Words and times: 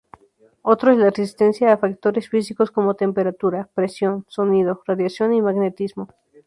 Otro 0.63 0.89
es 0.91 0.97
la 0.97 1.11
resistencia 1.11 1.71
a 1.71 1.77
factores 1.77 2.27
físicos 2.27 2.71
como 2.71 2.95
temperatura, 2.95 3.69
presión, 3.75 4.25
sonido, 4.29 4.81
radiación 4.87 5.31
y 5.35 5.43
magnetismo. 5.43 6.09